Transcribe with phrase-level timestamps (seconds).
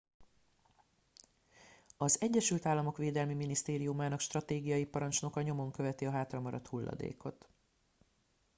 [1.97, 7.49] az egyesült államok védelmi minisztériumának stratégiai parancsnoka nyomon követi a hátramaradt hulladékot